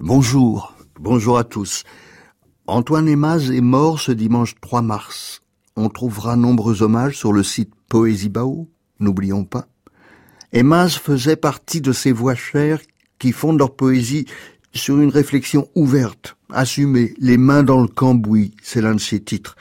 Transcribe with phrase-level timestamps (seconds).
[0.00, 1.84] Bonjour, bonjour à tous.
[2.66, 5.42] Antoine Emaz est mort ce dimanche 3 mars.
[5.76, 8.68] On trouvera nombreux hommages sur le site Poésie Bao,
[9.00, 9.66] n'oublions pas.
[10.52, 12.80] Emaz faisait partie de ces voix chères
[13.18, 14.26] qui fondent leur poésie
[14.72, 19.56] sur une réflexion ouverte, assumée, les mains dans le cambouis, c'est l'un de ses titres.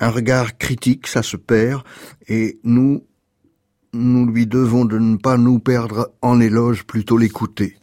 [0.00, 1.82] Un regard critique, ça se perd,
[2.28, 3.04] et nous,
[3.92, 7.76] nous lui devons de ne pas nous perdre en éloge, plutôt l'écouter.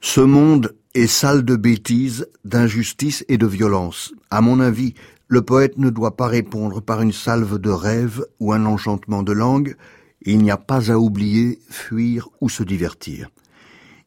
[0.00, 4.14] Ce monde est sale de bêtises, d'injustice et de violence.
[4.30, 4.94] À mon avis,
[5.28, 9.32] le poète ne doit pas répondre par une salve de rêve ou un enchantement de
[9.32, 9.76] langue,
[10.22, 13.28] il n'y a pas à oublier, fuir ou se divertir.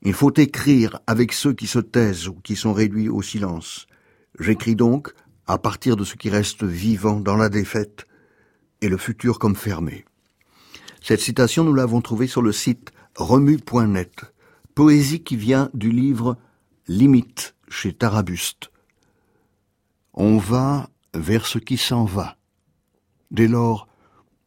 [0.01, 3.87] Il faut écrire avec ceux qui se taisent ou qui sont réduits au silence.
[4.39, 5.13] J'écris donc
[5.47, 8.06] à partir de ce qui reste vivant dans la défaite
[8.81, 10.05] et le futur comme fermé.
[11.01, 14.25] Cette citation, nous l'avons trouvée sur le site remu.net,
[14.75, 16.37] poésie qui vient du livre
[16.87, 18.71] Limite chez Tarabuste.
[20.13, 22.37] On va vers ce qui s'en va.
[23.31, 23.87] Dès lors,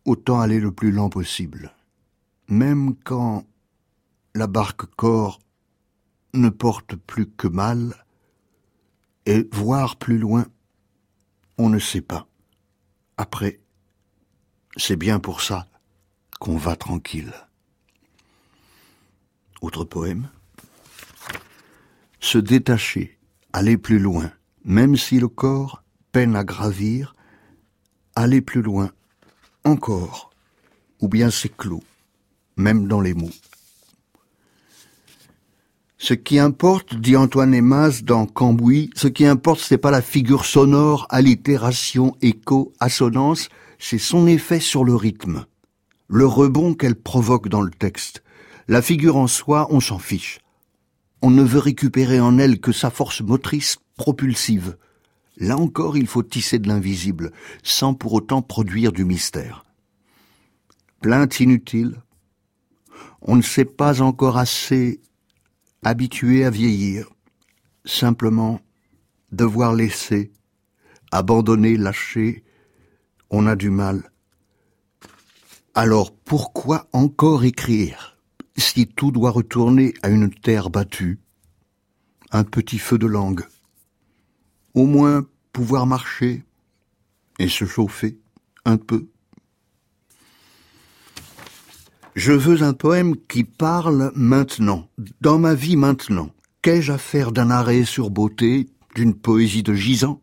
[0.05, 1.75] autant aller le plus lent possible.
[2.49, 3.45] Même quand
[4.35, 5.41] la barque corps
[6.35, 8.05] ne porte plus que mal,
[9.27, 10.47] et voir plus loin,
[11.59, 12.27] on ne sait pas.
[13.17, 13.61] Après,
[14.77, 15.67] c'est bien pour ça
[16.39, 17.33] qu'on va tranquille.
[19.61, 20.29] Autre poème.
[22.21, 23.19] Se détacher,
[23.53, 24.33] aller plus loin,
[24.65, 25.83] même si le corps
[26.13, 27.15] peine à gravir,
[28.15, 28.91] aller plus loin,
[29.65, 30.31] encore,
[31.01, 31.85] ou bien c'est clos,
[32.57, 33.31] même dans les mots.
[35.99, 40.47] Ce qui importe, dit Antoine Emas dans Cambouis, ce qui importe, c'est pas la figure
[40.47, 45.47] sonore, allitération, écho, assonance, c'est son effet sur le rythme,
[46.07, 48.23] le rebond qu'elle provoque dans le texte.
[48.69, 50.41] La figure en soi, on s'en fiche.
[51.23, 54.77] On ne veut récupérer en elle que sa force motrice propulsive.
[55.39, 57.33] Là encore, il faut tisser de l'invisible,
[57.63, 59.65] sans pour autant produire du mystère.
[61.01, 62.03] Plainte inutile.
[63.23, 65.01] On ne sait pas encore assez
[65.83, 67.09] habitué à vieillir,
[67.87, 68.61] simplement
[69.33, 70.33] devoir laisser,
[71.13, 72.45] abandonner, lâcher,
[73.31, 74.11] on a du mal.
[75.75, 78.19] Alors pourquoi encore écrire
[78.57, 81.21] si tout doit retourner à une terre battue?
[82.33, 83.45] Un petit feu de langue.
[84.75, 86.45] Au moins pouvoir marcher
[87.39, 88.19] et se chauffer
[88.65, 89.09] un peu.
[92.15, 94.89] Je veux un poème qui parle maintenant,
[95.21, 96.31] dans ma vie maintenant.
[96.61, 100.21] Qu'ai-je à faire d'un arrêt sur beauté, d'une poésie de gisant?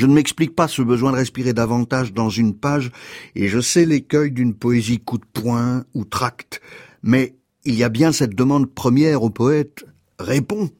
[0.00, 2.90] Je ne m'explique pas ce besoin de respirer davantage dans une page,
[3.34, 6.62] et je sais l'écueil d'une poésie coup de poing ou tract,
[7.02, 7.34] mais
[7.66, 9.84] il y a bien cette demande première au poète.
[10.18, 10.70] Réponds.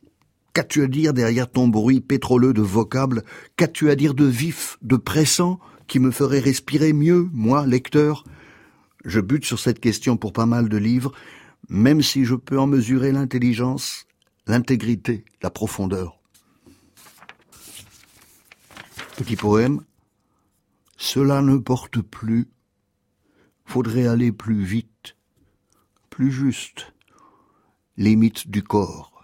[0.55, 3.23] Qu'as-tu à dire derrière ton bruit pétroleux de vocables
[3.59, 8.25] Qu'as-tu à dire de vif, de pressant, qui me ferait respirer mieux, moi, lecteur?
[9.05, 11.13] Je bute sur cette question pour pas mal de livres,
[11.69, 14.07] même si je peux en mesurer l'intelligence,
[14.47, 16.20] l'intégrité, la profondeur.
[19.21, 19.85] Petit poème.
[20.97, 22.49] Cela ne porte plus.
[23.67, 25.15] Faudrait aller plus vite,
[26.09, 26.95] plus juste.
[27.99, 29.20] Limite du corps.